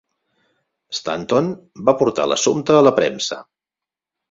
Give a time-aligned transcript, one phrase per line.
[0.99, 1.51] Stanton
[1.91, 3.41] va portar l'assumpte a la premsa.